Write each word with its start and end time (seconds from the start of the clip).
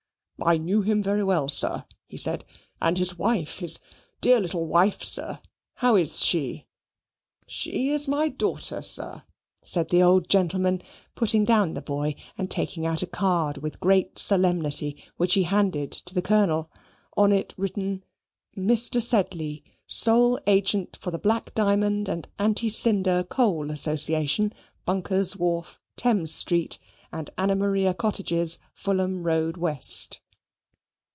"I 0.43 0.57
knew 0.57 0.81
him 0.81 1.03
very 1.03 1.23
well, 1.23 1.49
sir," 1.49 1.85
he 2.07 2.17
said, 2.17 2.45
"and 2.81 2.97
his 2.97 3.15
wife, 3.15 3.59
his 3.59 3.77
dear 4.21 4.39
little 4.39 4.65
wife, 4.65 5.03
sir 5.03 5.39
how 5.75 5.95
is 5.95 6.19
she?" 6.25 6.65
"She 7.45 7.91
is 7.91 8.07
my 8.07 8.27
daughter, 8.27 8.81
sir," 8.81 9.21
said 9.63 9.89
the 9.91 10.01
old 10.01 10.27
gentleman, 10.29 10.81
putting 11.13 11.45
down 11.45 11.75
the 11.75 11.81
boy 11.83 12.15
and 12.39 12.49
taking 12.49 12.87
out 12.87 13.03
a 13.03 13.05
card 13.05 13.59
with 13.59 13.79
great 13.79 14.17
solemnity, 14.17 15.03
which 15.17 15.35
he 15.35 15.43
handed 15.43 15.91
to 15.91 16.15
the 16.15 16.23
Colonel. 16.23 16.71
On 17.15 17.31
it 17.31 17.53
written 17.55 18.03
"Mr. 18.57 18.99
Sedley, 18.99 19.63
Sole 19.85 20.39
Agent 20.47 20.97
for 20.99 21.11
the 21.11 21.19
Black 21.19 21.53
Diamond 21.53 22.09
and 22.09 22.27
Anti 22.39 22.69
Cinder 22.69 23.23
Coal 23.23 23.69
Association, 23.69 24.51
Bunker's 24.85 25.37
Wharf, 25.37 25.79
Thames 25.95 26.33
Street, 26.33 26.79
and 27.13 27.29
Anna 27.37 27.55
Maria 27.55 27.93
Cottages, 27.93 28.57
Fulham 28.73 29.21
Road 29.21 29.55
West." 29.57 30.19